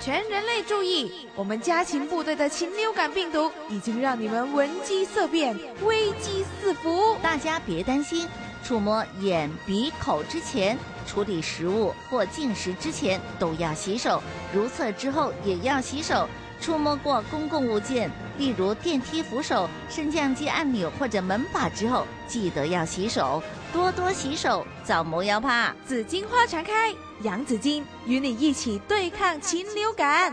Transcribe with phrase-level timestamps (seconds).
[0.00, 1.28] 全人类注意！
[1.36, 7.14] 我们家禽部队的禽流感病毒已经让你们闻鸡色变、危机四伏。
[7.20, 8.26] 大家别担心，
[8.64, 14.22] 触摸眼、鼻、口之前，处理食物或进食之前都要洗手，
[14.54, 16.26] 如厕之后也要洗手。
[16.60, 23.42] 触摸过公共物件，例如电梯扶手、升降机按钮或者门把之后，记得要洗手，
[23.72, 25.74] 多多洗手，早磨要怕。
[25.86, 30.32] 紫荆花常开，杨紫荆与你一起对抗禽流感。